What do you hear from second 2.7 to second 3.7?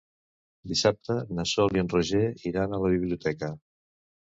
a la biblioteca.